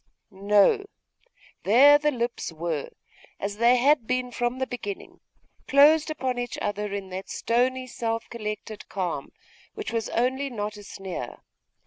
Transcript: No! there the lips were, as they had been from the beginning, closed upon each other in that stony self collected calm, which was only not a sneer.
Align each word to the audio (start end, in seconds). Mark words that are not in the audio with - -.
No! 0.31 0.85
there 1.61 1.99
the 1.99 2.09
lips 2.09 2.51
were, 2.51 2.89
as 3.39 3.57
they 3.57 3.75
had 3.75 4.07
been 4.07 4.31
from 4.31 4.57
the 4.57 4.65
beginning, 4.65 5.19
closed 5.67 6.09
upon 6.09 6.39
each 6.39 6.57
other 6.59 6.91
in 6.91 7.09
that 7.09 7.29
stony 7.29 7.85
self 7.85 8.27
collected 8.31 8.89
calm, 8.89 9.31
which 9.75 9.91
was 9.93 10.09
only 10.09 10.49
not 10.49 10.75
a 10.75 10.81
sneer. 10.81 11.43